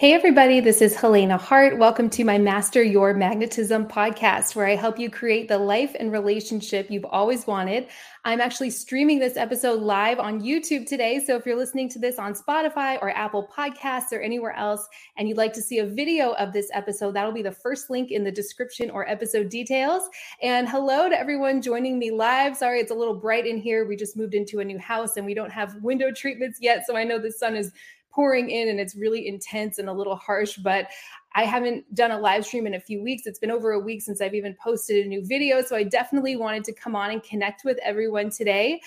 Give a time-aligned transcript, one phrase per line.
[0.00, 1.76] Hey, everybody, this is Helena Hart.
[1.76, 6.10] Welcome to my Master Your Magnetism podcast, where I help you create the life and
[6.10, 7.86] relationship you've always wanted.
[8.24, 11.22] I'm actually streaming this episode live on YouTube today.
[11.22, 15.28] So if you're listening to this on Spotify or Apple Podcasts or anywhere else, and
[15.28, 18.24] you'd like to see a video of this episode, that'll be the first link in
[18.24, 20.08] the description or episode details.
[20.42, 22.56] And hello to everyone joining me live.
[22.56, 23.84] Sorry, it's a little bright in here.
[23.84, 26.86] We just moved into a new house and we don't have window treatments yet.
[26.86, 27.70] So I know the sun is
[28.10, 30.88] pouring in and it's really intense and a little harsh, but
[31.34, 33.26] I haven't done a live stream in a few weeks.
[33.26, 35.62] It's been over a week since I've even posted a new video.
[35.62, 38.80] So I definitely wanted to come on and connect with everyone today.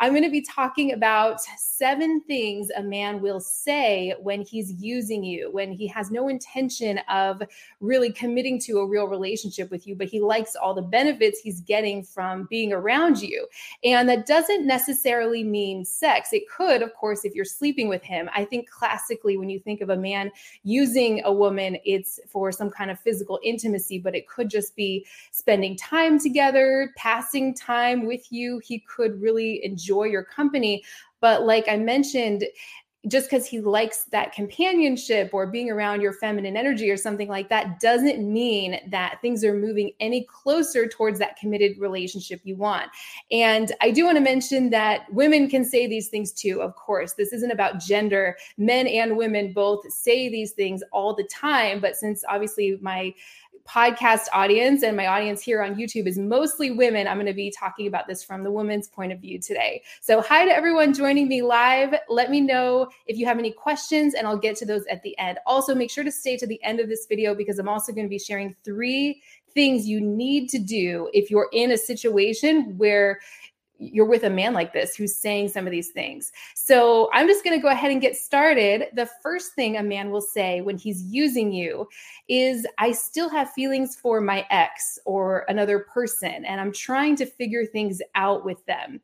[0.00, 5.24] I'm going to be talking about seven things a man will say when he's using
[5.24, 7.42] you, when he has no intention of
[7.80, 11.60] really committing to a real relationship with you, but he likes all the benefits he's
[11.62, 13.48] getting from being around you.
[13.82, 16.32] And that doesn't necessarily mean sex.
[16.32, 18.30] It could, of course, if you're sleeping with him.
[18.32, 20.30] I think classically, when you think of a man
[20.62, 25.04] using a woman, it's for some kind of physical intimacy, but it could just be
[25.32, 28.60] spending time together, passing time with you.
[28.64, 30.84] He could really enjoy enjoy your company.
[31.20, 32.44] But like I mentioned,
[33.06, 37.48] just because he likes that companionship or being around your feminine energy or something like
[37.48, 42.90] that doesn't mean that things are moving any closer towards that committed relationship you want.
[43.30, 47.12] And I do want to mention that women can say these things too, of course.
[47.12, 48.36] This isn't about gender.
[48.58, 51.80] Men and women both say these things all the time.
[51.80, 53.14] But since obviously my
[53.68, 57.50] podcast audience and my audience here on YouTube is mostly women, I'm going to be
[57.50, 59.82] talking about this from the woman's point of view today.
[60.00, 61.94] So, hi to everyone joining me live.
[62.08, 65.16] Let me know if you have any questions, and I'll get to those at the
[65.18, 65.38] end.
[65.46, 68.06] Also, make sure to stay to the end of this video because I'm also going
[68.06, 69.22] to be sharing three
[69.54, 73.20] things you need to do if you're in a situation where
[73.78, 76.32] you're with a man like this who's saying some of these things.
[76.54, 78.86] So I'm just going to go ahead and get started.
[78.94, 81.88] The first thing a man will say when he's using you
[82.28, 87.26] is, I still have feelings for my ex or another person, and I'm trying to
[87.26, 89.00] figure things out with them.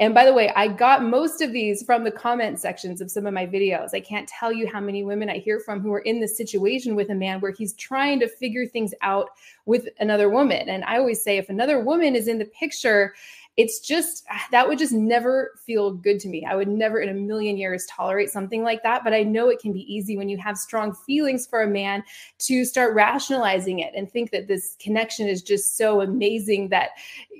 [0.00, 3.26] And by the way, I got most of these from the comment sections of some
[3.26, 3.94] of my videos.
[3.94, 6.94] I can't tell you how many women I hear from who are in this situation
[6.94, 9.30] with a man where he's trying to figure things out
[9.66, 10.68] with another woman.
[10.68, 13.14] And I always say, if another woman is in the picture,
[13.58, 16.46] it's just that would just never feel good to me.
[16.46, 19.02] I would never in a million years tolerate something like that.
[19.02, 22.04] But I know it can be easy when you have strong feelings for a man
[22.38, 26.90] to start rationalizing it and think that this connection is just so amazing that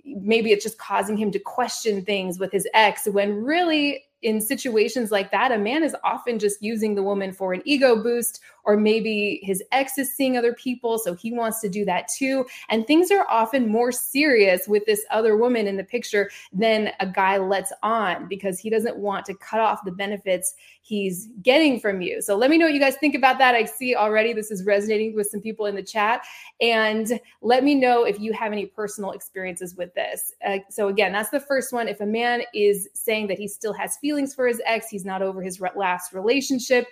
[0.04, 5.12] maybe it's just causing him to question things with his ex when really in situations
[5.12, 8.76] like that, a man is often just using the woman for an ego boost, or
[8.76, 12.44] maybe his ex is seeing other people, so he wants to do that too.
[12.68, 17.06] And things are often more serious with this other woman in the picture than a
[17.06, 22.02] guy lets on because he doesn't want to cut off the benefits he's getting from
[22.02, 22.20] you.
[22.20, 23.54] So let me know what you guys think about that.
[23.54, 26.22] I see already this is resonating with some people in the chat.
[26.60, 30.34] And let me know if you have any personal experiences with this.
[30.46, 31.88] Uh, so, again, that's the first one.
[31.88, 35.22] If a man is saying that he still has feelings for his ex, he's not
[35.22, 36.86] over his last relationship,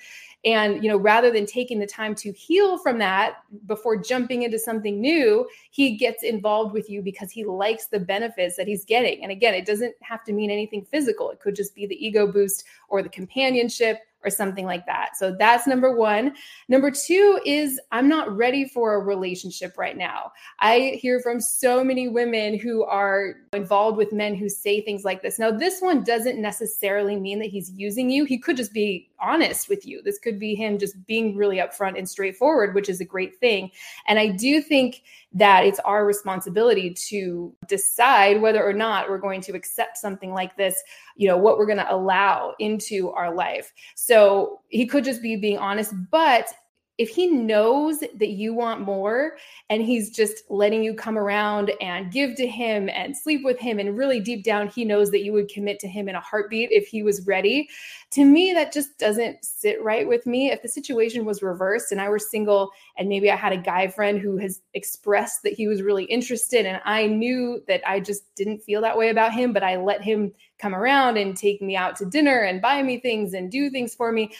[0.45, 3.37] and you know rather than taking the time to heal from that
[3.67, 8.57] before jumping into something new he gets involved with you because he likes the benefits
[8.57, 11.75] that he's getting and again it doesn't have to mean anything physical it could just
[11.75, 15.17] be the ego boost or the companionship or something like that.
[15.17, 16.35] So that's number one.
[16.69, 20.33] Number two is I'm not ready for a relationship right now.
[20.59, 25.23] I hear from so many women who are involved with men who say things like
[25.23, 25.39] this.
[25.39, 28.25] Now, this one doesn't necessarily mean that he's using you.
[28.25, 30.03] He could just be honest with you.
[30.03, 33.71] This could be him just being really upfront and straightforward, which is a great thing.
[34.07, 35.03] And I do think
[35.33, 40.57] that it's our responsibility to decide whether or not we're going to accept something like
[40.57, 40.83] this,
[41.17, 43.73] you know, what we're going to allow into our life.
[43.95, 46.53] So he could just be being honest, but
[46.99, 49.37] if he knows that you want more
[49.69, 53.79] and he's just letting you come around and give to him and sleep with him
[53.79, 56.71] and really deep down he knows that you would commit to him in a heartbeat
[56.73, 57.69] if he was ready.
[58.13, 60.51] To me that just doesn't sit right with me.
[60.51, 63.89] If the situation was reversed and i were single and maybe i had a guy
[63.89, 68.35] friend who has expressed that he was really interested and i knew that i just
[68.35, 71.77] didn't feel that way about him but i let him come around and take me
[71.77, 74.31] out to dinner and buy me things and do things for me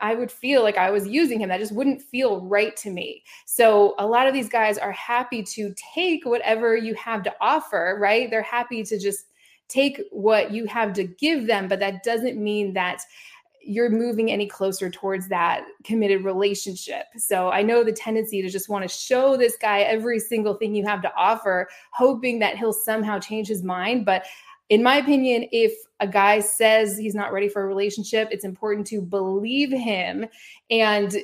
[0.00, 1.48] I would feel like I was using him.
[1.48, 3.22] That just wouldn't feel right to me.
[3.44, 7.96] So a lot of these guys are happy to take whatever you have to offer,
[8.00, 8.30] right?
[8.30, 9.26] They're happy to just
[9.68, 13.00] take what you have to give them, but that doesn't mean that
[13.66, 17.06] you're moving any closer towards that committed relationship.
[17.16, 20.74] So I know the tendency to just want to show this guy every single thing
[20.74, 24.06] you have to offer, hoping that he'll somehow change his mind.
[24.06, 24.24] But
[24.68, 28.86] in my opinion, if a guy says he's not ready for a relationship, it's important
[28.88, 30.26] to believe him
[30.70, 31.16] and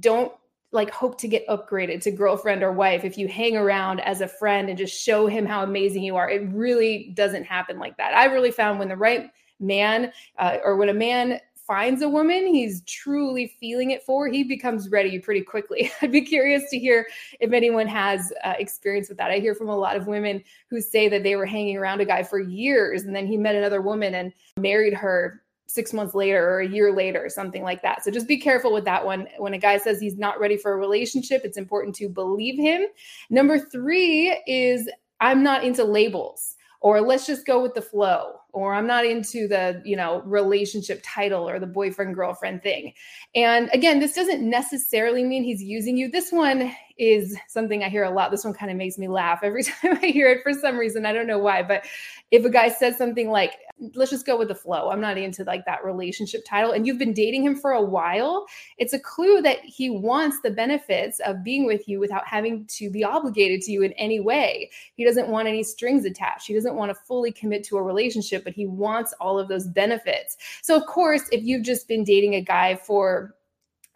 [0.00, 0.32] don't
[0.72, 4.28] like hope to get upgraded to girlfriend or wife if you hang around as a
[4.28, 6.30] friend and just show him how amazing you are.
[6.30, 8.14] It really doesn't happen like that.
[8.14, 11.40] I really found when the right man uh, or when a man
[11.70, 15.88] finds a woman he's truly feeling it for, he becomes ready pretty quickly.
[16.02, 17.06] I'd be curious to hear
[17.38, 19.30] if anyone has uh, experience with that.
[19.30, 22.04] I hear from a lot of women who say that they were hanging around a
[22.04, 26.44] guy for years and then he met another woman and married her six months later
[26.44, 28.02] or a year later, or something like that.
[28.02, 29.28] So just be careful with that one.
[29.38, 32.86] When a guy says he's not ready for a relationship, it's important to believe him.
[33.30, 34.90] Number three is
[35.20, 39.46] I'm not into labels or let's just go with the flow or i'm not into
[39.48, 42.92] the you know relationship title or the boyfriend girlfriend thing.
[43.34, 46.10] And again this doesn't necessarily mean he's using you.
[46.10, 48.30] This one is something i hear a lot.
[48.30, 51.06] This one kind of makes me laugh every time i hear it for some reason.
[51.06, 51.84] I don't know why but
[52.30, 53.54] if a guy says something like
[53.94, 54.90] let's just go with the flow.
[54.90, 56.72] I'm not into like that relationship title.
[56.72, 58.46] And you've been dating him for a while.
[58.78, 62.90] It's a clue that he wants the benefits of being with you without having to
[62.90, 64.70] be obligated to you in any way.
[64.94, 66.46] He doesn't want any strings attached.
[66.46, 69.66] He doesn't want to fully commit to a relationship, but he wants all of those
[69.66, 70.36] benefits.
[70.62, 73.34] So, of course, if you've just been dating a guy for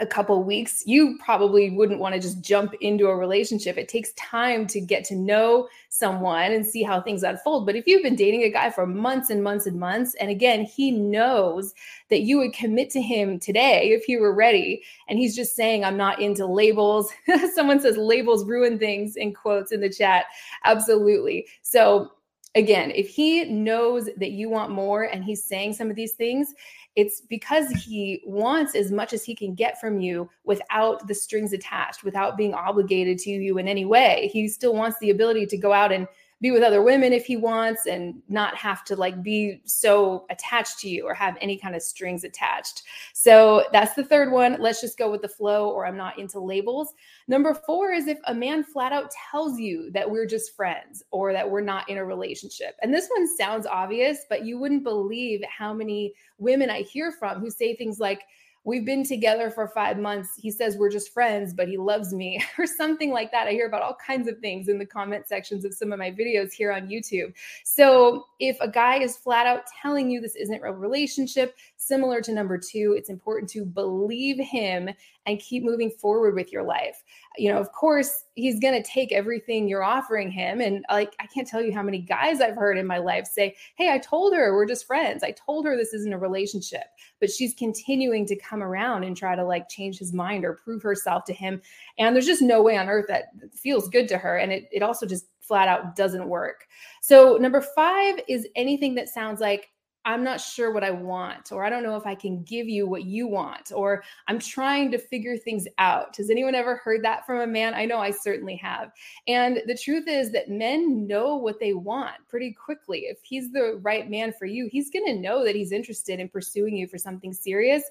[0.01, 3.79] a couple weeks, you probably wouldn't want to just jump into a relationship.
[3.79, 7.65] It takes time to get to know someone and see how things unfold.
[7.65, 10.65] But if you've been dating a guy for months and months and months, and again,
[10.65, 11.75] he knows
[12.11, 15.85] that you would commit to him today if he were ready, and he's just saying,
[15.85, 17.13] I'm not into labels.
[17.55, 20.25] Someone says labels ruin things in quotes in the chat.
[20.65, 21.47] Absolutely.
[21.63, 22.11] So,
[22.55, 26.55] again, if he knows that you want more and he's saying some of these things,
[26.97, 31.53] it's because he wants as much as he can get from you without the strings
[31.53, 34.31] attached, without being obligated to you in any way.
[34.33, 36.07] He still wants the ability to go out and
[36.45, 40.79] be with other women if he wants and not have to like be so attached
[40.79, 42.83] to you or have any kind of strings attached.
[43.15, 44.59] So that's the third one.
[44.61, 46.93] Let's just go with the flow or I'm not into labels.
[47.29, 51.33] Number 4 is if a man flat out tells you that we're just friends or
[51.33, 52.77] that we're not in a relationship.
[52.83, 57.41] And this one sounds obvious, but you wouldn't believe how many women I hear from
[57.41, 58.21] who say things like
[58.65, 60.31] we've been together for five months.
[60.37, 63.47] He says we're just friends, but he loves me, or something like that.
[63.47, 66.11] I hear about all kinds of things in the comment sections of some of my
[66.11, 67.35] videos here on YouTube.
[67.63, 72.33] So if a guy is flat out telling you this isn't a relationship, similar to
[72.33, 74.89] number two, it's important to believe him
[75.27, 77.03] and keep moving forward with your life.
[77.37, 80.61] You know, of course, he's going to take everything you're offering him.
[80.61, 83.57] And like, I can't tell you how many guys I've heard in my life say,
[83.77, 85.23] Hey, I told her we're just friends.
[85.23, 86.85] I told her this isn't a relationship,
[87.21, 90.83] but she's continuing to come around and try to like change his mind or prove
[90.83, 91.61] herself to him.
[91.99, 94.39] And there's just no way on earth that feels good to her.
[94.39, 96.67] And it, it also just flat out doesn't work.
[97.03, 99.71] So, number five is anything that sounds like,
[100.05, 102.87] I'm not sure what I want, or I don't know if I can give you
[102.87, 106.17] what you want, or I'm trying to figure things out.
[106.17, 107.75] Has anyone ever heard that from a man?
[107.75, 108.93] I know I certainly have.
[109.27, 113.07] And the truth is that men know what they want pretty quickly.
[113.07, 116.29] If he's the right man for you, he's going to know that he's interested in
[116.29, 117.85] pursuing you for something serious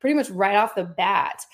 [0.00, 1.44] pretty much right off the bat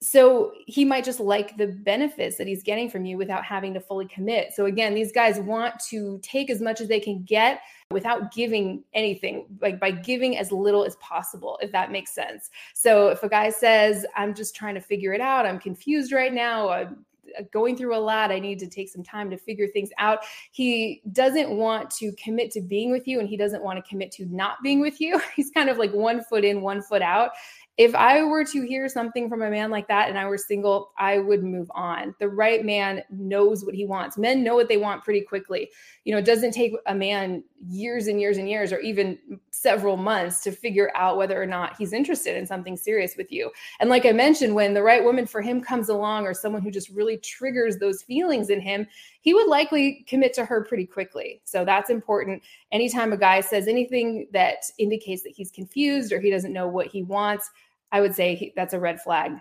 [0.00, 3.80] so he might just like the benefits that he's getting from you without having to
[3.80, 4.52] fully commit.
[4.54, 8.84] So again, these guys want to take as much as they can get without giving
[8.94, 12.50] anything, like by giving as little as possible, if that makes sense.
[12.74, 16.32] So if a guy says, I'm just trying to figure it out, I'm confused right
[16.32, 17.04] now, I'm
[17.36, 20.20] uh, going through a lot, I need to take some time to figure things out.
[20.52, 24.12] He doesn't want to commit to being with you and he doesn't want to commit
[24.12, 25.20] to not being with you.
[25.34, 27.32] He's kind of like one foot in, one foot out
[27.78, 30.90] if I were to hear something from a man like that and I were single,
[30.98, 32.12] I would move on.
[32.18, 34.18] The right man knows what he wants.
[34.18, 35.70] Men know what they want pretty quickly.
[36.04, 39.16] You know, it doesn't take a man years and years and years or even
[39.52, 43.48] several months to figure out whether or not he's interested in something serious with you.
[43.78, 46.72] And like I mentioned, when the right woman for him comes along or someone who
[46.72, 48.88] just really triggers those feelings in him,
[49.20, 51.40] he would likely commit to her pretty quickly.
[51.44, 52.42] So that's important.
[52.72, 56.88] Anytime a guy says anything that indicates that he's confused or he doesn't know what
[56.88, 57.50] he wants,
[57.92, 59.32] I would say he, that's a red flag.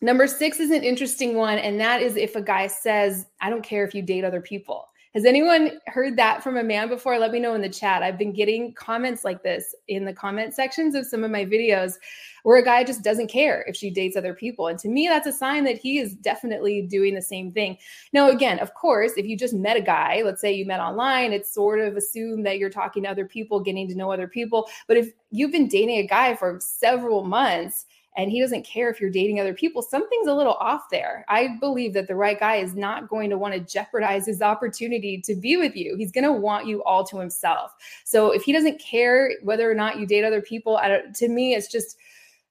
[0.00, 3.64] Number six is an interesting one, and that is if a guy says, I don't
[3.64, 4.86] care if you date other people.
[5.16, 7.18] Has anyone heard that from a man before?
[7.18, 8.02] Let me know in the chat.
[8.02, 11.94] I've been getting comments like this in the comment sections of some of my videos
[12.42, 14.66] where a guy just doesn't care if she dates other people.
[14.66, 17.78] And to me, that's a sign that he is definitely doing the same thing.
[18.12, 21.32] Now, again, of course, if you just met a guy, let's say you met online,
[21.32, 24.68] it's sort of assumed that you're talking to other people, getting to know other people.
[24.86, 27.85] But if you've been dating a guy for several months,
[28.16, 31.24] and he doesn't care if you're dating other people, something's a little off there.
[31.28, 35.20] I believe that the right guy is not going to want to jeopardize his opportunity
[35.20, 35.96] to be with you.
[35.96, 37.74] He's going to want you all to himself.
[38.04, 40.80] So if he doesn't care whether or not you date other people,
[41.14, 41.98] to me, it's just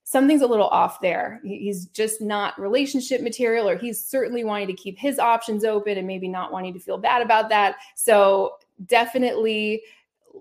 [0.04, 1.42] something's a little off there.
[1.44, 6.06] He's just not relationship material, or he's certainly wanting to keep his options open and
[6.06, 7.78] maybe not wanting to feel bad about that.
[7.96, 9.82] So definitely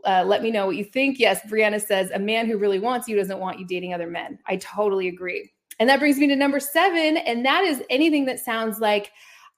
[0.04, 1.18] uh, let me know what you think.
[1.18, 4.38] Yes, Brianna says a man who really wants you doesn't want you dating other men.
[4.46, 5.50] I totally agree.
[5.80, 9.10] And that brings me to number seven, and that is anything that sounds like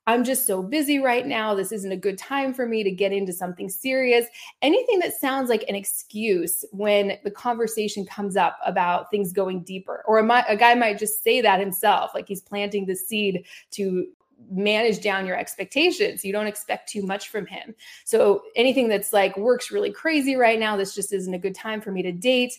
[0.08, 1.54] I'm just so busy right now.
[1.54, 4.26] This isn't a good time for me to get into something serious.
[4.62, 10.04] Anything that sounds like an excuse when the conversation comes up about things going deeper,
[10.06, 14.06] or a, a guy might just say that himself, like he's planting the seed to
[14.50, 16.24] manage down your expectations.
[16.24, 17.74] You don't expect too much from him.
[18.04, 21.80] So anything that's like works really crazy right now, this just isn't a good time
[21.80, 22.54] for me to date.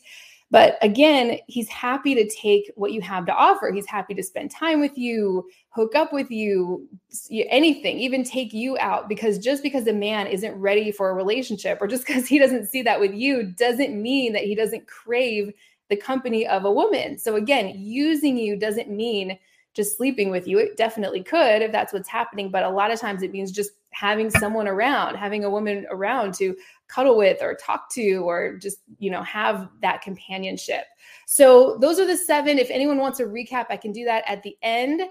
[0.49, 3.69] But again, he's happy to take what you have to offer.
[3.71, 6.87] He's happy to spend time with you, hook up with you,
[7.29, 9.09] anything, even take you out.
[9.09, 12.67] Because just because a man isn't ready for a relationship or just because he doesn't
[12.67, 15.51] see that with you doesn't mean that he doesn't crave
[15.89, 17.17] the company of a woman.
[17.17, 19.37] So again, using you doesn't mean
[19.77, 20.57] just sleeping with you.
[20.57, 22.49] It definitely could if that's what's happening.
[22.49, 26.33] But a lot of times it means just having someone around, having a woman around
[26.33, 26.55] to
[26.87, 30.85] cuddle with or talk to or just, you know, have that companionship.
[31.27, 32.57] So those are the seven.
[32.57, 35.01] If anyone wants a recap, I can do that at the end.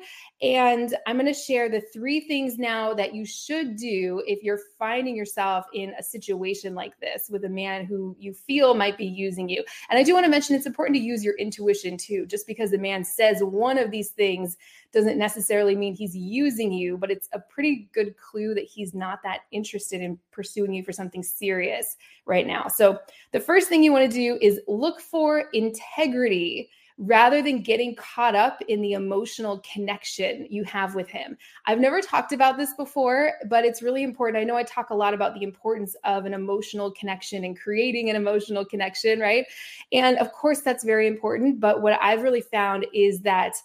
[0.43, 4.61] And I'm going to share the three things now that you should do if you're
[4.79, 9.07] finding yourself in a situation like this with a man who you feel might be
[9.07, 9.65] using you.
[9.91, 12.27] And I do want to mention it's important to use your intuition too.
[12.27, 14.57] Just because the man says one of these things
[14.93, 19.23] doesn't necessarily mean he's using you, but it's a pretty good clue that he's not
[19.23, 22.69] that interested in pursuing you for something serious right now.
[22.69, 22.99] So,
[23.33, 28.35] the first thing you want to do is look for integrity rather than getting caught
[28.35, 31.37] up in the emotional connection you have with him.
[31.67, 34.41] I've never talked about this before, but it's really important.
[34.41, 38.09] I know I talk a lot about the importance of an emotional connection and creating
[38.09, 39.45] an emotional connection, right?
[39.93, 41.61] And of course, that's very important.
[41.61, 43.57] But what I've really found is that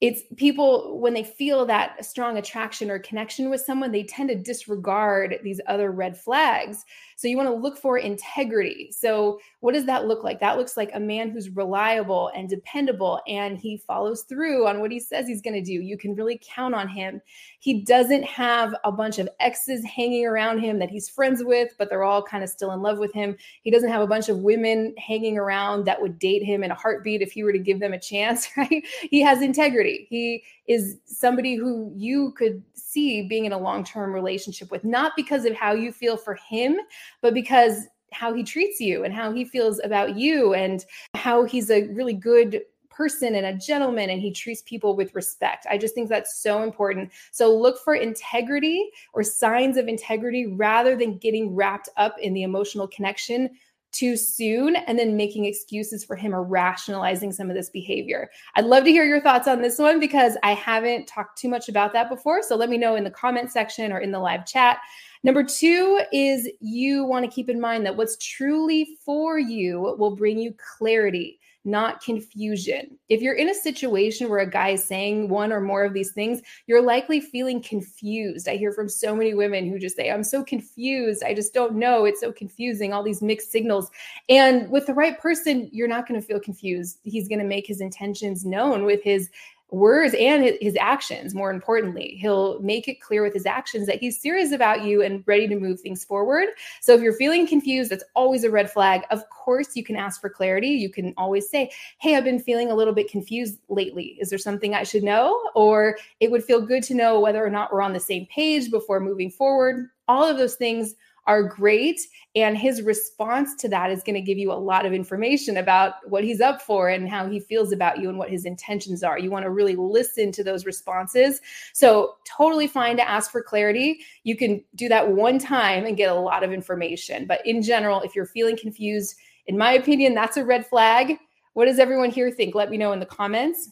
[0.00, 4.36] it's people when they feel that strong attraction or connection with someone they tend to
[4.36, 6.84] disregard these other red flags
[7.18, 8.92] so you want to look for integrity.
[8.92, 10.38] So what does that look like?
[10.38, 14.92] That looks like a man who's reliable and dependable and he follows through on what
[14.92, 15.72] he says he's going to do.
[15.72, 17.20] You can really count on him.
[17.58, 21.90] He doesn't have a bunch of exes hanging around him that he's friends with, but
[21.90, 23.36] they're all kind of still in love with him.
[23.62, 26.76] He doesn't have a bunch of women hanging around that would date him in a
[26.76, 28.86] heartbeat if he were to give them a chance, right?
[29.10, 29.87] He has integrity.
[29.88, 35.12] He is somebody who you could see being in a long term relationship with, not
[35.16, 36.78] because of how you feel for him,
[37.22, 41.70] but because how he treats you and how he feels about you and how he's
[41.70, 42.62] a really good
[42.98, 45.66] person and a gentleman and he treats people with respect.
[45.70, 47.12] I just think that's so important.
[47.30, 52.42] So look for integrity or signs of integrity rather than getting wrapped up in the
[52.42, 53.50] emotional connection
[53.92, 58.30] too soon and then making excuses for him or rationalizing some of this behavior.
[58.54, 61.68] I'd love to hear your thoughts on this one because I haven't talked too much
[61.68, 62.42] about that before.
[62.42, 64.78] So let me know in the comment section or in the live chat.
[65.24, 70.14] Number two is you want to keep in mind that what's truly for you will
[70.14, 71.37] bring you clarity
[71.68, 72.98] not confusion.
[73.08, 76.12] If you're in a situation where a guy is saying one or more of these
[76.12, 78.48] things, you're likely feeling confused.
[78.48, 81.22] I hear from so many women who just say, I'm so confused.
[81.24, 82.04] I just don't know.
[82.04, 83.90] It's so confusing, all these mixed signals.
[84.28, 86.98] And with the right person, you're not going to feel confused.
[87.02, 89.30] He's going to make his intentions known with his
[89.70, 92.16] words and his actions more importantly.
[92.20, 95.58] He'll make it clear with his actions that he's serious about you and ready to
[95.58, 96.48] move things forward.
[96.80, 99.02] So if you're feeling confused that's always a red flag.
[99.10, 100.68] Of course you can ask for clarity.
[100.68, 104.16] You can always say hey i've been feeling a little bit confused lately.
[104.20, 105.38] Is there something i should know?
[105.54, 108.70] Or it would feel good to know whether or not we're on the same page
[108.70, 109.88] before moving forward.
[110.06, 110.94] All of those things
[111.26, 112.00] are great.
[112.34, 115.94] And his response to that is going to give you a lot of information about
[116.06, 119.18] what he's up for and how he feels about you and what his intentions are.
[119.18, 121.40] You want to really listen to those responses.
[121.74, 124.00] So, totally fine to ask for clarity.
[124.24, 127.26] You can do that one time and get a lot of information.
[127.26, 129.14] But in general, if you're feeling confused,
[129.46, 131.18] in my opinion, that's a red flag.
[131.54, 132.54] What does everyone here think?
[132.54, 133.70] Let me know in the comments.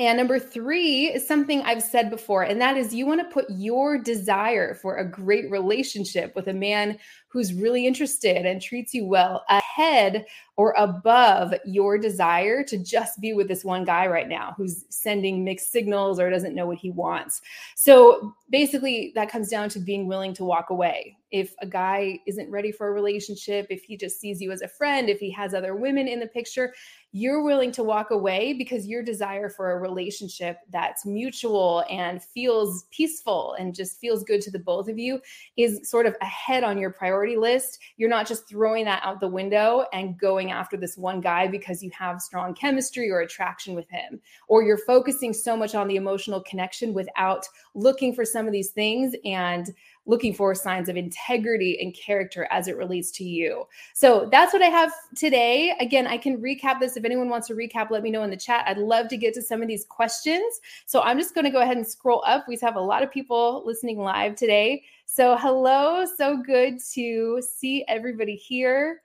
[0.00, 3.44] And number three is something I've said before, and that is you want to put
[3.50, 6.96] your desire for a great relationship with a man
[7.30, 13.32] who's really interested and treats you well ahead or above your desire to just be
[13.32, 16.90] with this one guy right now who's sending mixed signals or doesn't know what he
[16.90, 17.40] wants.
[17.76, 21.16] So basically, that comes down to being willing to walk away.
[21.30, 24.68] If a guy isn't ready for a relationship, if he just sees you as a
[24.68, 26.74] friend, if he has other women in the picture,
[27.12, 32.84] you're willing to walk away because your desire for a relationship that's mutual and feels
[32.90, 35.20] peaceful and just feels good to the both of you
[35.56, 37.78] is sort of ahead on your priority list.
[37.96, 41.82] You're not just throwing that out the window and going after this one guy because
[41.82, 45.96] you have strong chemistry or attraction with him, or you're focusing so much on the
[45.96, 49.74] emotional connection without looking for some of these things and
[50.10, 53.64] looking for signs of integrity and character as it relates to you.
[53.94, 55.72] So that's what I have today.
[55.78, 56.96] Again, I can recap this.
[56.96, 58.64] If anyone wants to recap, let me know in the chat.
[58.66, 60.60] I'd love to get to some of these questions.
[60.84, 62.46] So I'm just going to go ahead and scroll up.
[62.48, 64.82] We have a lot of people listening live today.
[65.06, 66.04] So, hello.
[66.04, 69.02] So good to see everybody here.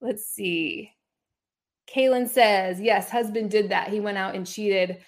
[0.00, 0.92] Let's see.
[1.92, 3.88] Kaylin says, yes, husband did that.
[3.88, 4.98] He went out and cheated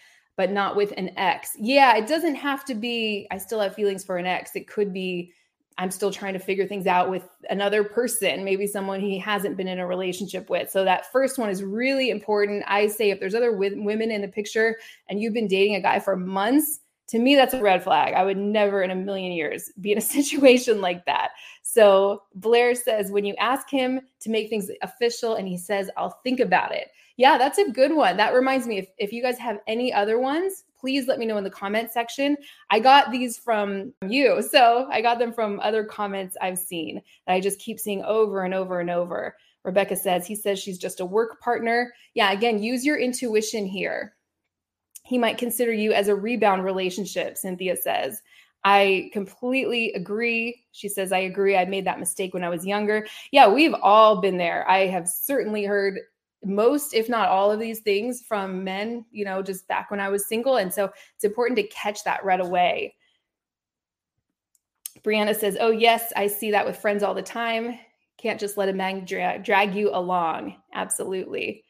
[0.40, 1.54] but not with an ex.
[1.59, 4.56] Yeah, it doesn't have to be, I still have feelings for an ex.
[4.56, 5.35] It could be,
[5.76, 9.68] I'm still trying to figure things out with another person, maybe someone he hasn't been
[9.68, 10.70] in a relationship with.
[10.70, 12.64] So that first one is really important.
[12.66, 14.78] I say if there's other w- women in the picture
[15.11, 18.14] and you've been dating a guy for months, to me, that's a red flag.
[18.14, 21.32] I would never in a million years be in a situation like that.
[21.62, 26.18] So Blair says, when you ask him to make things official and he says, I'll
[26.25, 26.88] think about it,
[27.20, 28.16] yeah, that's a good one.
[28.16, 31.37] That reminds me if, if you guys have any other ones, please let me know
[31.37, 32.35] in the comment section.
[32.70, 34.40] I got these from you.
[34.40, 38.44] So I got them from other comments I've seen that I just keep seeing over
[38.44, 39.37] and over and over.
[39.64, 41.92] Rebecca says, he says she's just a work partner.
[42.14, 44.16] Yeah, again, use your intuition here.
[45.04, 48.22] He might consider you as a rebound relationship, Cynthia says.
[48.64, 50.64] I completely agree.
[50.72, 51.56] She says, I agree.
[51.56, 53.06] I made that mistake when I was younger.
[53.30, 54.68] Yeah, we've all been there.
[54.70, 55.98] I have certainly heard
[56.44, 60.09] most if not all of these things from men you know just back when i
[60.09, 60.57] was single.
[60.57, 62.94] And so it's important to catch that right away.
[65.03, 67.79] Brianna says oh yes i see that with friends all the time.
[68.18, 70.57] Can't just let a man dra- drag you along.
[70.74, 71.64] Absolutely.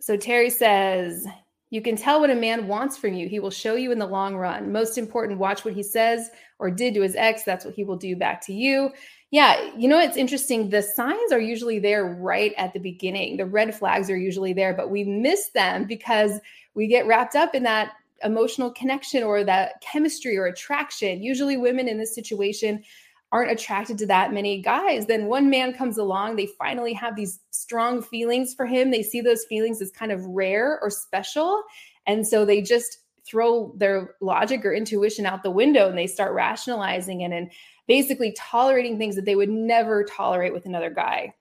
[0.00, 1.26] So terry says
[1.70, 3.28] you can tell what a man wants from you.
[3.28, 4.70] He will show you in the long run.
[4.70, 7.44] Most important watch what he says or did to his ex.
[7.44, 8.90] That's what he will do back to you
[9.32, 10.68] yeah, you know, it's interesting.
[10.68, 13.38] The signs are usually there right at the beginning.
[13.38, 16.38] The red flags are usually there, but we miss them because
[16.74, 17.92] we get wrapped up in that
[18.22, 21.22] emotional connection or that chemistry or attraction.
[21.22, 22.84] Usually, women in this situation
[23.32, 25.06] aren't attracted to that many guys.
[25.06, 28.90] Then one man comes along, they finally have these strong feelings for him.
[28.90, 31.62] They see those feelings as kind of rare or special.
[32.06, 36.34] And so they just throw their logic or intuition out the window and they start
[36.34, 37.50] rationalizing it and
[37.88, 41.34] basically tolerating things that they would never tolerate with another guy.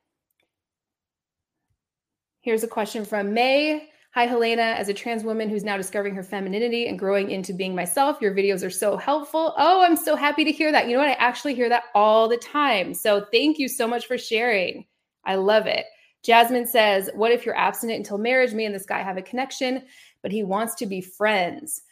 [2.41, 3.87] Here's a question from May.
[4.13, 4.63] Hi, Helena.
[4.63, 8.35] As a trans woman who's now discovering her femininity and growing into being myself, your
[8.35, 9.53] videos are so helpful.
[9.57, 10.87] Oh, I'm so happy to hear that.
[10.87, 11.07] You know what?
[11.07, 12.93] I actually hear that all the time.
[12.93, 14.85] So thank you so much for sharing.
[15.23, 15.85] I love it.
[16.23, 18.53] Jasmine says, What if you're abstinent until marriage?
[18.53, 19.83] Me and this guy have a connection,
[20.21, 21.83] but he wants to be friends.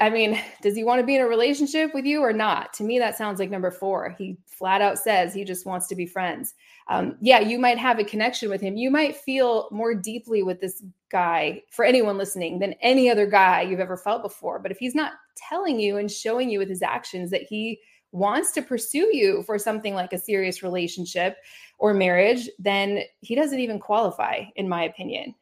[0.00, 2.72] I mean, does he want to be in a relationship with you or not?
[2.74, 4.14] To me, that sounds like number four.
[4.18, 6.54] He flat out says he just wants to be friends.
[6.88, 8.76] Um, yeah, you might have a connection with him.
[8.76, 13.62] You might feel more deeply with this guy, for anyone listening, than any other guy
[13.62, 14.58] you've ever felt before.
[14.58, 17.78] But if he's not telling you and showing you with his actions that he
[18.10, 21.36] wants to pursue you for something like a serious relationship
[21.78, 25.34] or marriage, then he doesn't even qualify, in my opinion.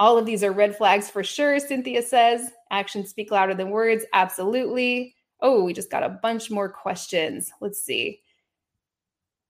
[0.00, 2.50] All of these are red flags for sure, Cynthia says.
[2.70, 4.06] Actions speak louder than words.
[4.14, 5.14] Absolutely.
[5.42, 7.52] Oh, we just got a bunch more questions.
[7.60, 8.22] Let's see.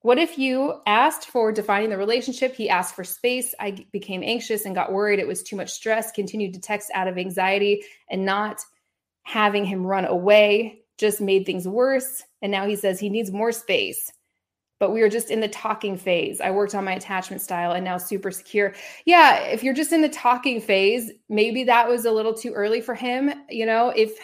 [0.01, 2.53] What if you asked for defining the relationship?
[2.53, 3.55] He asked for space.
[3.61, 5.19] I became anxious and got worried.
[5.19, 8.59] It was too much stress, continued to text out of anxiety, and not
[9.23, 12.23] having him run away just made things worse.
[12.41, 14.11] And now he says he needs more space.
[14.81, 16.41] But we were just in the talking phase.
[16.41, 18.73] I worked on my attachment style and now super secure.
[19.05, 22.81] Yeah, if you're just in the talking phase, maybe that was a little too early
[22.81, 23.31] for him.
[23.47, 24.17] You know, if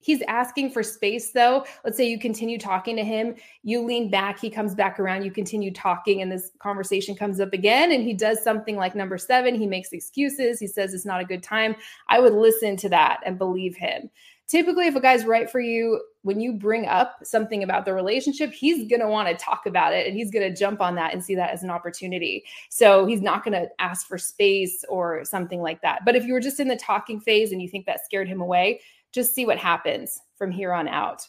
[0.00, 1.66] He's asking for space though.
[1.84, 5.30] Let's say you continue talking to him, you lean back, he comes back around, you
[5.30, 7.92] continue talking, and this conversation comes up again.
[7.92, 11.26] And he does something like number seven, he makes excuses, he says it's not a
[11.26, 11.76] good time.
[12.08, 14.08] I would listen to that and believe him.
[14.48, 18.50] Typically, if a guy's right for you, when you bring up something about the relationship,
[18.50, 21.12] he's going to want to talk about it and he's going to jump on that
[21.12, 22.42] and see that as an opportunity.
[22.70, 26.00] So he's not going to ask for space or something like that.
[26.06, 28.40] But if you were just in the talking phase and you think that scared him
[28.40, 28.80] away,
[29.12, 31.26] just see what happens from here on out.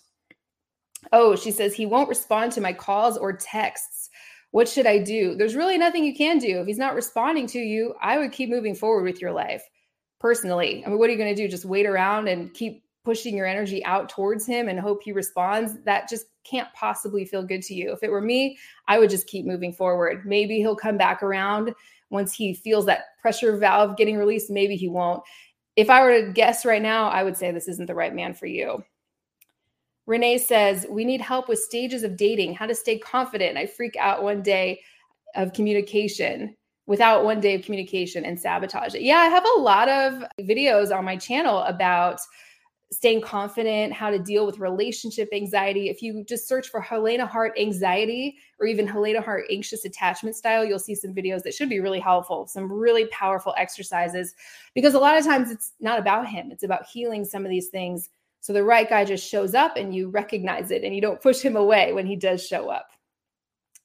[1.12, 4.10] Oh, she says, he won't respond to my calls or texts.
[4.51, 5.36] What should I do?
[5.36, 6.60] There's really nothing you can do.
[6.62, 9.63] If he's not responding to you, I would keep moving forward with your life
[10.19, 10.84] personally.
[10.86, 11.47] I mean, what are you going to do?
[11.47, 15.81] Just wait around and keep pushing your energy out towards him and hope he responds?
[15.83, 17.91] That just can't possibly feel good to you.
[17.91, 18.57] If it were me,
[18.88, 20.25] I would just keep moving forward.
[20.25, 21.73] Maybe he'll come back around
[22.09, 24.49] once he feels that pressure valve getting released.
[24.49, 25.23] Maybe he won't
[25.79, 28.33] if I were to guess right now, I would say this isn't the right man
[28.33, 28.83] for you.
[30.07, 33.57] Renee says, We need help with stages of dating, how to stay confident.
[33.57, 34.81] I freak out one day
[35.35, 36.53] of communication
[36.85, 39.03] without one day of communication and sabotage it.
[39.03, 42.19] Yeah, I have a lot of videos on my channel about
[42.91, 45.89] staying confident, how to deal with relationship anxiety.
[45.89, 50.65] If you just search for Helena Hart anxiety or even Helena Hart anxious attachment style,
[50.65, 54.34] you'll see some videos that should be really helpful, some really powerful exercises.
[54.73, 57.67] Because a lot of times it's not about him, it's about healing some of these
[57.67, 58.10] things.
[58.41, 61.41] So the right guy just shows up and you recognize it and you don't push
[61.41, 62.88] him away when he does show up.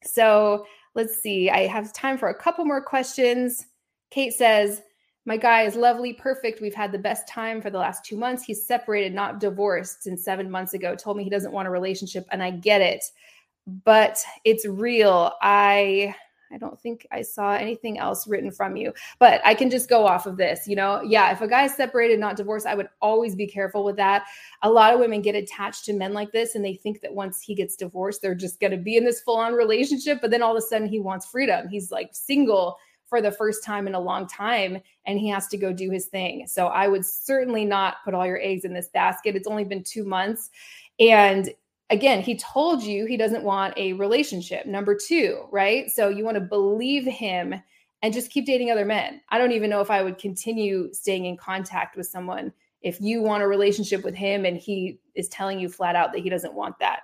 [0.02, 0.64] So
[0.94, 3.66] let's see, I have time for a couple more questions.
[4.10, 4.80] Kate says,
[5.26, 6.60] my guy is lovely, perfect.
[6.60, 8.42] We've had the best time for the last two months.
[8.42, 10.94] He's separated, not divorced since seven months ago.
[10.94, 13.04] Told me he doesn't want a relationship, and I get it,
[13.84, 15.32] but it's real.
[15.40, 16.14] I
[16.52, 20.06] I don't think I saw anything else written from you, but I can just go
[20.06, 20.68] off of this.
[20.68, 23.96] You know, yeah, if a guy's separated, not divorced, I would always be careful with
[23.96, 24.24] that.
[24.62, 27.40] A lot of women get attached to men like this and they think that once
[27.40, 30.20] he gets divorced, they're just going to be in this full on relationship.
[30.20, 31.68] But then all of a sudden he wants freedom.
[31.68, 32.76] He's like single
[33.14, 36.06] for the first time in a long time and he has to go do his
[36.06, 36.48] thing.
[36.48, 39.36] So I would certainly not put all your eggs in this basket.
[39.36, 40.50] It's only been 2 months
[40.98, 41.48] and
[41.90, 44.66] again, he told you he doesn't want a relationship.
[44.66, 45.88] Number 2, right?
[45.92, 47.54] So you want to believe him
[48.02, 49.20] and just keep dating other men.
[49.28, 53.22] I don't even know if I would continue staying in contact with someone if you
[53.22, 56.54] want a relationship with him and he is telling you flat out that he doesn't
[56.54, 57.02] want that.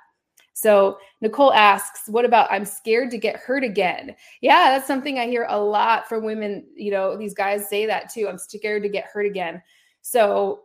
[0.60, 4.14] So Nicole asks, what about I'm scared to get hurt again?
[4.42, 6.66] Yeah, that's something I hear a lot from women.
[6.76, 8.28] You know, these guys say that too.
[8.28, 9.62] I'm scared to get hurt again.
[10.02, 10.64] So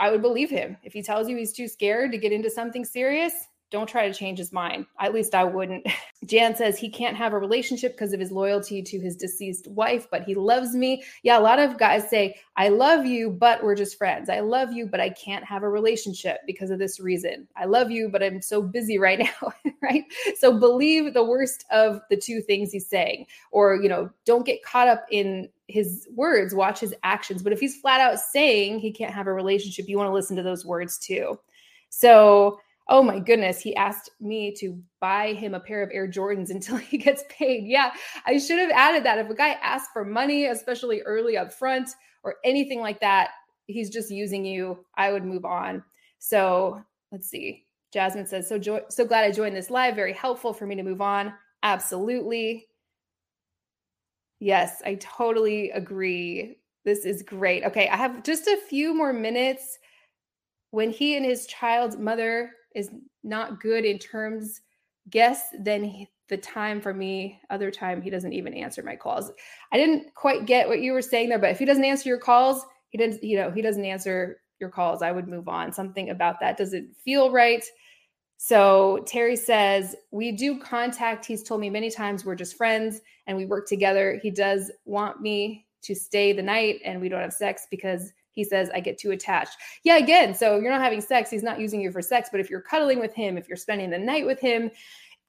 [0.00, 0.76] I would believe him.
[0.84, 4.14] If he tells you he's too scared to get into something serious, don't try to
[4.14, 4.86] change his mind.
[5.00, 5.84] At least I wouldn't.
[6.26, 10.06] Jan says he can't have a relationship because of his loyalty to his deceased wife,
[10.12, 11.02] but he loves me.
[11.24, 14.30] Yeah, a lot of guys say, I love you, but we're just friends.
[14.30, 17.48] I love you, but I can't have a relationship because of this reason.
[17.56, 20.04] I love you, but I'm so busy right now, right?
[20.38, 24.62] So believe the worst of the two things he's saying, or, you know, don't get
[24.62, 27.42] caught up in his words, watch his actions.
[27.42, 30.36] But if he's flat out saying he can't have a relationship, you want to listen
[30.36, 31.40] to those words too.
[31.88, 36.50] So, oh my goodness, he asked me to buy him a pair of Air Jordans
[36.50, 37.64] until he gets paid.
[37.66, 37.92] Yeah,
[38.26, 39.18] I should have added that.
[39.18, 41.90] If a guy asks for money, especially early up front
[42.22, 43.30] or anything like that,
[43.66, 44.84] he's just using you.
[44.96, 45.82] I would move on.
[46.18, 47.66] So let's see.
[47.92, 49.94] Jasmine says, so, jo- so glad I joined this live.
[49.94, 51.32] Very helpful for me to move on.
[51.62, 52.66] Absolutely.
[54.40, 56.58] Yes, I totally agree.
[56.84, 57.64] This is great.
[57.64, 59.78] Okay, I have just a few more minutes.
[60.70, 62.90] When he and his child's mother is
[63.22, 64.60] not good in terms
[65.10, 69.30] guess then he, the time for me other time he doesn't even answer my calls.
[69.72, 72.18] I didn't quite get what you were saying there but if he doesn't answer your
[72.18, 75.72] calls he doesn't you know he doesn't answer your calls i would move on.
[75.72, 77.64] Something about that doesn't feel right.
[78.36, 83.36] So terry says we do contact he's told me many times we're just friends and
[83.36, 84.18] we work together.
[84.22, 88.44] He does want me to stay the night and we don't have sex because he
[88.44, 91.80] says i get too attached yeah again so you're not having sex he's not using
[91.80, 94.40] you for sex but if you're cuddling with him if you're spending the night with
[94.40, 94.70] him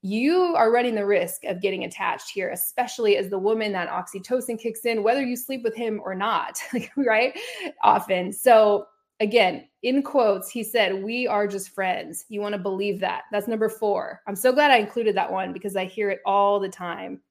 [0.02, 4.60] you are running the risk of getting attached here especially as the woman that oxytocin
[4.60, 6.60] kicks in whether you sleep with him or not
[6.98, 7.38] right
[7.84, 8.86] often so
[9.20, 12.26] again, in quotes, he said, We are just friends.
[12.30, 13.24] You want to believe that.
[13.32, 14.22] That's number four.
[14.28, 17.22] I'm so glad I included that one because I hear it all the time.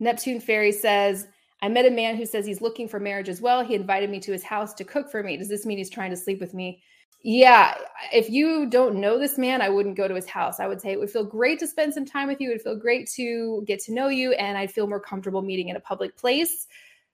[0.00, 1.26] Neptune Fairy says,
[1.62, 3.64] I met a man who says he's looking for marriage as well.
[3.64, 5.36] He invited me to his house to cook for me.
[5.36, 6.82] Does this mean he's trying to sleep with me?
[7.24, 7.74] Yeah,
[8.12, 10.58] if you don't know this man, I wouldn't go to his house.
[10.58, 12.50] I would say it would feel great to spend some time with you.
[12.50, 15.68] It would feel great to get to know you, and I'd feel more comfortable meeting
[15.68, 16.66] in a public place.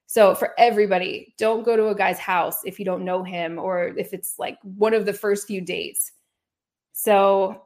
[0.06, 3.88] So, for everybody, don't go to a guy's house if you don't know him or
[3.98, 6.12] if it's like one of the first few dates.
[6.94, 7.64] So,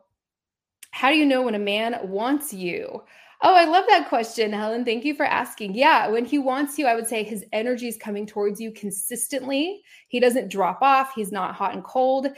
[0.90, 3.04] how do you know when a man wants you?
[3.44, 4.84] Oh, I love that question, Helen.
[4.84, 5.74] Thank you for asking.
[5.74, 9.82] Yeah, when he wants you, I would say his energy is coming towards you consistently.
[10.08, 12.28] He doesn't drop off, he's not hot and cold.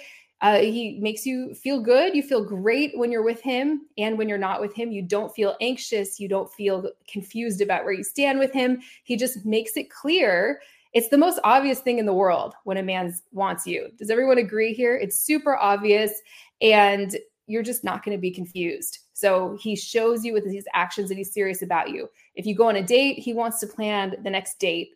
[0.41, 2.15] Uh, he makes you feel good.
[2.15, 3.83] You feel great when you're with him.
[3.97, 6.21] And when you're not with him, you don't feel anxious.
[6.21, 8.81] You don't feel confused about where you stand with him.
[9.05, 10.61] He just makes it clear.
[10.93, 13.89] It's the most obvious thing in the world when a man wants you.
[13.99, 14.97] Does everyone agree here?
[14.97, 16.13] It's super obvious.
[16.61, 18.99] And you're just not going to be confused.
[19.15, 22.11] So he shows you with his actions that he's serious about you.
[22.35, 24.91] If you go on a date, he wants to plan the next date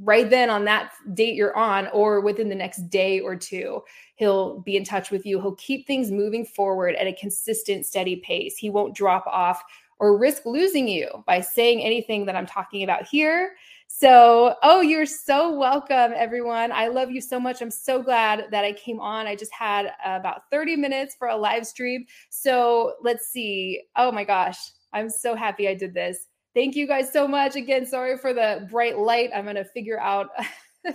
[0.00, 3.82] right then on that date you're on or within the next day or two.
[4.16, 5.40] He'll be in touch with you.
[5.40, 8.56] He'll keep things moving forward at a consistent, steady pace.
[8.56, 9.62] He won't drop off
[9.98, 13.54] or risk losing you by saying anything that I'm talking about here.
[13.94, 16.72] So, oh, you're so welcome, everyone.
[16.72, 17.60] I love you so much.
[17.60, 19.26] I'm so glad that I came on.
[19.26, 22.06] I just had uh, about 30 minutes for a live stream.
[22.30, 23.82] So, let's see.
[23.94, 24.56] Oh my gosh,
[24.94, 26.26] I'm so happy I did this.
[26.54, 27.54] Thank you guys so much.
[27.54, 29.28] Again, sorry for the bright light.
[29.32, 30.30] I'm going to figure out.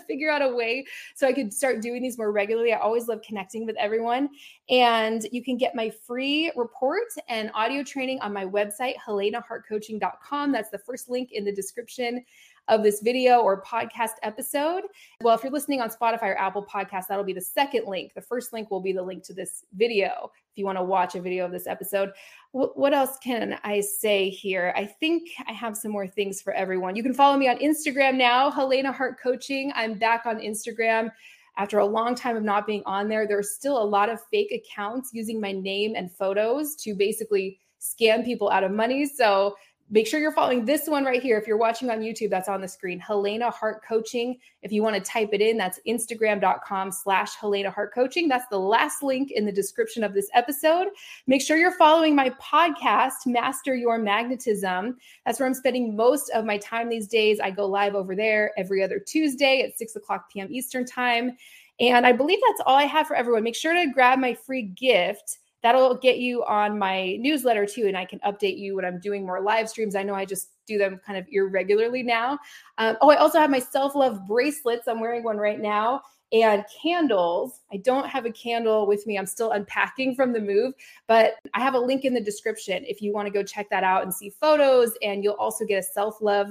[0.05, 2.73] figure out a way so I could start doing these more regularly.
[2.73, 4.27] I always love connecting with everyone.
[4.69, 10.51] And you can get my free report and audio training on my website, helenahartcoaching.com.
[10.51, 12.25] That's the first link in the description
[12.67, 14.83] of this video or podcast episode.
[15.21, 18.13] Well, if you're listening on Spotify or Apple Podcasts, that'll be the second link.
[18.13, 21.15] The first link will be the link to this video if you want to watch
[21.15, 22.11] a video of this episode.
[22.51, 24.73] what else can I say here?
[24.75, 26.95] I think I have some more things for everyone.
[26.95, 29.71] You can follow me on Instagram now, Helena Hart Coaching.
[29.75, 31.11] I'm back on Instagram
[31.57, 33.27] after a long time of not being on there.
[33.27, 38.23] There's still a lot of fake accounts using my name and photos to basically scam
[38.23, 39.05] people out of money.
[39.05, 39.55] So
[39.89, 41.37] make sure you're following this one right here.
[41.37, 44.37] If you're watching on YouTube, that's on the screen, Helena Hart Coaching.
[44.61, 48.27] If you want to type it in, that's instagram.com slash Helena Hart Coaching.
[48.27, 50.87] That's the last link in the description of this episode.
[51.25, 54.97] Make sure you're following my podcast, Master Your Magnetism.
[55.25, 57.39] That's where I'm spending most of my time these days.
[57.39, 60.47] I go live over there every other Tuesday at 6 o'clock p.m.
[60.51, 61.37] Eastern Time.
[61.79, 63.43] And I believe that's all I have for everyone.
[63.43, 67.97] Make sure to grab my free gift that'll get you on my newsletter too and
[67.97, 69.95] i can update you when i'm doing more live streams.
[69.95, 72.37] I know i just do them kind of irregularly now.
[72.77, 74.87] Um, oh i also have my self-love bracelets.
[74.87, 76.01] I'm wearing one right now
[76.33, 77.61] and candles.
[77.71, 79.17] I don't have a candle with me.
[79.17, 80.73] I'm still unpacking from the move
[81.07, 83.83] but i have a link in the description if you want to go check that
[83.83, 86.49] out and see photos and you'll also get a self-love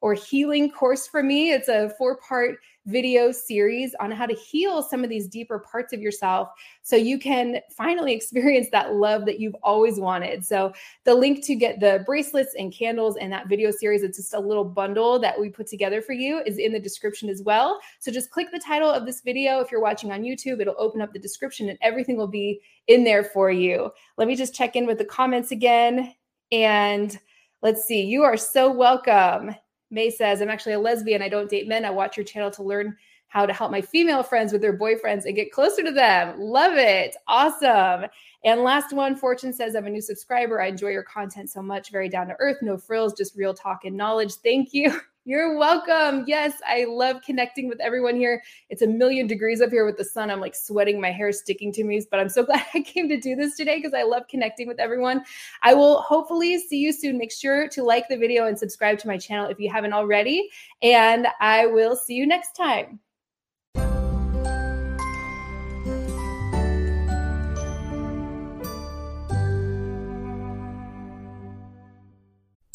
[0.00, 1.50] or healing course for me.
[1.50, 5.92] It's a four part video series on how to heal some of these deeper parts
[5.92, 6.48] of yourself
[6.82, 10.44] so you can finally experience that love that you've always wanted.
[10.44, 10.72] So,
[11.04, 14.40] the link to get the bracelets and candles and that video series, it's just a
[14.40, 17.78] little bundle that we put together for you, is in the description as well.
[18.00, 19.60] So, just click the title of this video.
[19.60, 23.04] If you're watching on YouTube, it'll open up the description and everything will be in
[23.04, 23.90] there for you.
[24.16, 26.14] Let me just check in with the comments again.
[26.50, 27.16] And
[27.62, 29.54] let's see, you are so welcome.
[29.90, 31.22] May says, I'm actually a lesbian.
[31.22, 31.84] I don't date men.
[31.84, 32.96] I watch your channel to learn
[33.28, 36.38] how to help my female friends with their boyfriends and get closer to them.
[36.40, 37.14] Love it.
[37.26, 38.08] Awesome.
[38.44, 40.60] And last one, Fortune says, I'm a new subscriber.
[40.60, 41.90] I enjoy your content so much.
[41.90, 44.34] Very down to earth, no frills, just real talk and knowledge.
[44.34, 45.00] Thank you.
[45.28, 46.24] You're welcome.
[46.26, 48.42] Yes, I love connecting with everyone here.
[48.70, 50.30] It's a million degrees up here with the sun.
[50.30, 53.20] I'm like sweating, my hair sticking to me, but I'm so glad I came to
[53.20, 55.22] do this today because I love connecting with everyone.
[55.60, 57.18] I will hopefully see you soon.
[57.18, 60.48] Make sure to like the video and subscribe to my channel if you haven't already.
[60.80, 62.98] And I will see you next time.